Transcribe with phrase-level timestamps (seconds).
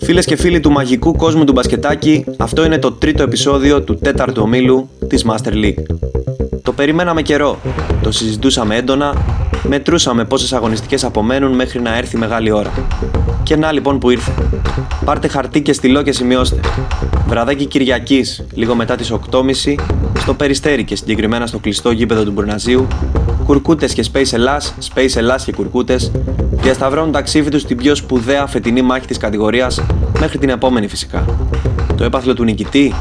[0.00, 4.42] Φίλες και φίλοι του μαγικού κόσμου του μπασκετάκι, αυτό είναι το τρίτο επεισόδιο του τέταρτου
[4.44, 5.82] ομίλου της Master League.
[6.62, 7.58] Το περιμέναμε καιρό,
[8.02, 9.14] το συζητούσαμε έντονα,
[9.62, 12.72] μετρούσαμε πόσες αγωνιστικές απομένουν μέχρι να έρθει μεγάλη ώρα.
[13.42, 14.32] Και να λοιπόν που ήρθε.
[15.04, 16.60] Πάρτε χαρτί και στυλό και σημειώστε.
[17.26, 19.74] Βραδάκι Κυριακής, λίγο μετά τις 8.30,
[20.18, 22.86] στο Περιστέρι και συγκεκριμένα στο κλειστό γήπεδο του Μπουρναζίου,
[23.44, 26.12] κουρκούτες και Space Ελλάς, Space Ελλάς και κουρκούτες,
[26.66, 29.82] διασταυρώνουν ταξίδι τους στην πιο σπουδαία φετινή μάχη της κατηγορίας
[30.20, 31.24] μέχρι την επόμενη φυσικά.
[31.96, 32.94] Το έπαθλο του νικητή,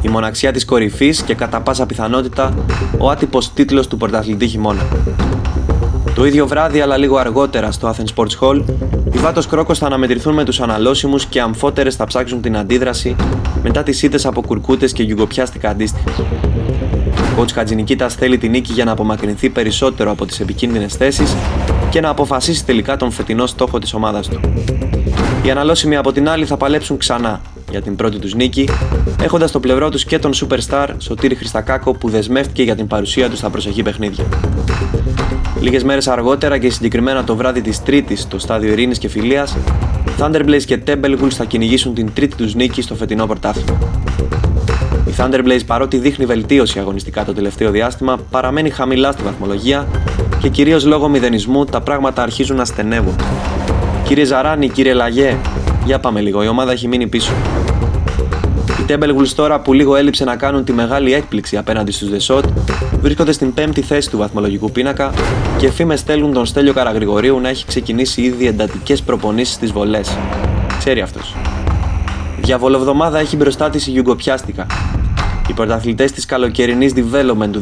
[0.00, 2.54] η μοναξιά της κορυφής και κατά πάσα πιθανότητα
[2.98, 4.82] ο άτυπος τίτλος του πρωταθλητή χειμώνα.
[6.14, 8.62] Το ίδιο βράδυ, αλλά λίγο αργότερα στο Athens Sports Hall,
[9.12, 13.16] οι Βάτος Κρόκος θα αναμετρηθούν με τους αναλώσιμους και αμφότερες θα ψάξουν την αντίδραση
[13.62, 16.22] μετά τις ήττες από κουρκούτες και γιουγκοπιάστικα αντίστοιχα.
[17.38, 21.34] Ο coach Χατζηνικίτας θέλει την νίκη για να απομακρυνθεί περισσότερο από τις επικίνδυνες θέσεις
[21.90, 24.40] και να αποφασίσει τελικά τον φετινό στόχο της ομάδας του.
[25.42, 28.68] Οι αναλώσιμοι από την άλλη θα παλέψουν ξανά για την πρώτη τους νίκη,
[29.22, 33.36] έχοντας στο πλευρό τους και τον superstar Σωτήρη Χριστακάκο που δεσμεύτηκε για την παρουσία του
[33.36, 34.24] στα προσεχή παιχνίδια.
[35.60, 39.56] Λίγες μέρες αργότερα και συγκεκριμένα το βράδυ της Τρίτης στο στάδιο Ειρήνης και Φιλίας,
[40.18, 43.78] Thunderblaze και Templeguls θα κυνηγήσουν την τρίτη τους νίκη στο φετινό πρωτάθλημα.
[45.20, 49.88] Η Thunderblaze παρότι δείχνει βελτίωση αγωνιστικά το τελευταίο διάστημα, παραμένει χαμηλά στη βαθμολογία
[50.38, 53.16] και κυρίως λόγω μηδενισμού τα πράγματα αρχίζουν να στενεύουν.
[54.04, 55.36] Κύριε Ζαράνη, κύριε Λαγέ,
[55.84, 57.32] για πάμε λίγο, η ομάδα έχει μείνει πίσω.
[58.88, 62.44] Templeguls τώρα που λίγο έλειψε να κάνουν τη μεγάλη έκπληξη απέναντι στους Δεσότ
[63.00, 65.12] βρίσκονται στην πέμπτη θέση του βαθμολογικού πίνακα
[65.58, 70.16] και φήμε στέλνουν τον Στέλιο Καραγρηγορίου να έχει ξεκινήσει ήδη εντατικές προπονήσεις στις βολές.
[70.78, 71.36] Ξέρει αυτός.
[72.40, 74.66] Διαβολοβδομάδα έχει μπροστά της η Γιουγκοπιάστικα.
[75.50, 77.60] Οι πρωταθλητές της καλοκαιρινής development του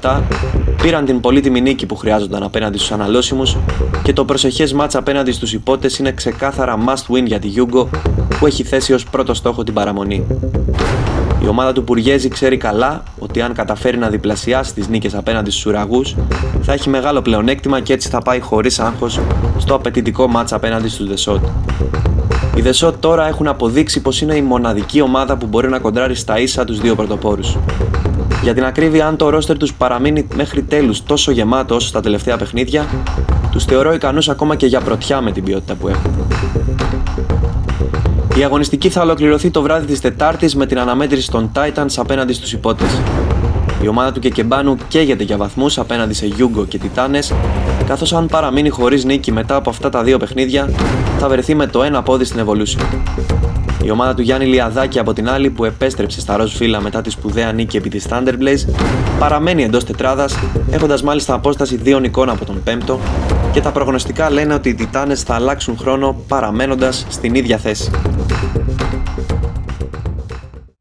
[0.00, 0.20] 2017
[0.82, 3.56] πήραν την πολύτιμη νίκη που χρειάζονταν απέναντι στους αναλώσιμους
[4.02, 7.88] και το προσεχές μάτσα απέναντι στους υπότες είναι ξεκάθαρα must win για τη Γιούγκο
[8.38, 10.26] που έχει θέσει ως πρώτο στόχο την παραμονή.
[11.42, 15.66] Η ομάδα του Πουργέζη ξέρει καλά ότι αν καταφέρει να διπλασιάσει τις νίκες απέναντι στους
[15.66, 16.16] ουραγούς,
[16.62, 19.20] θα έχει μεγάλο πλεονέκτημα και έτσι θα πάει χωρίς άγχος
[19.58, 21.44] στο απαιτητικό μάτσα απέναντι στους Δεσότ.
[22.54, 26.38] Οι Δεσότ τώρα έχουν αποδείξει πως είναι η μοναδική ομάδα που μπορεί να κοντράρει στα
[26.38, 27.56] ίσα τους δύο πρωτοπόρους.
[28.42, 32.36] Για την ακρίβεια, αν το ρόστερ τους παραμείνει μέχρι τέλους τόσο γεμάτο όσο στα τελευταία
[32.36, 32.86] παιχνίδια,
[33.50, 36.12] τους θεωρώ ικανούς ακόμα και για πρωτιά με την ποιότητα που έχουν.
[38.38, 42.52] Η αγωνιστική θα ολοκληρωθεί το βράδυ της Τετάρτης με την αναμέτρηση των Titans απέναντι στους
[42.52, 42.84] υπότε.
[43.82, 47.32] Η ομάδα του Κεκεμπάνου καίγεται για βαθμούς απέναντι σε Γιούγκο και Τιτάνες,
[47.92, 50.70] καθώς αν παραμείνει χωρίς νίκη μετά από αυτά τα δύο παιχνίδια,
[51.18, 52.80] θα βρεθεί με το ένα πόδι στην Evolution.
[53.84, 57.10] Η ομάδα του Γιάννη Λιαδάκη από την άλλη που επέστρεψε στα ροζ φύλλα μετά τη
[57.10, 58.74] σπουδαία νίκη επί της Thunderblaze
[59.18, 60.38] παραμένει εντός τετράδας,
[60.70, 63.00] έχοντας μάλιστα απόσταση δύο νικών από τον πέμπτο
[63.52, 67.90] και τα προγνωστικά λένε ότι οι Τιτάνες θα αλλάξουν χρόνο παραμένοντας στην ίδια θέση.